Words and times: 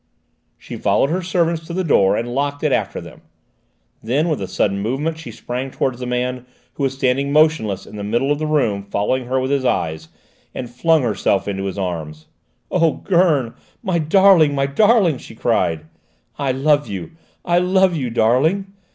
She 0.57 0.77
followed 0.77 1.11
her 1.11 1.21
servants 1.21 1.63
to 1.67 1.73
the 1.73 1.83
door 1.83 2.17
and 2.17 2.33
locked 2.33 2.63
it 2.63 2.71
after 2.71 2.99
them. 2.99 3.21
Then 4.01 4.29
with 4.29 4.41
a 4.41 4.47
sudden 4.47 4.79
movement 4.79 5.19
she 5.19 5.29
sprang 5.29 5.69
towards 5.69 5.99
the 5.99 6.07
man, 6.07 6.47
who 6.73 6.81
was 6.81 6.95
standing 6.95 7.31
motionless 7.31 7.85
in 7.85 7.97
the 7.97 8.03
middle 8.03 8.31
of 8.31 8.39
the 8.39 8.47
room 8.47 8.81
following 8.89 9.27
her 9.27 9.39
with 9.39 9.51
his 9.51 9.63
eyes, 9.63 10.07
and 10.55 10.71
flung 10.71 11.03
herself 11.03 11.47
into 11.47 11.65
his 11.65 11.77
arms. 11.77 12.25
"Oh, 12.71 12.93
Gurn, 12.93 13.53
my 13.83 13.99
darling, 13.99 14.55
my 14.55 14.65
darling!" 14.65 15.19
she 15.19 15.35
cried. 15.35 15.85
"I 16.39 16.51
love 16.51 16.87
you! 16.87 17.11
I 17.45 17.59
love 17.59 17.95
you, 17.95 18.09
darling!" 18.09 18.73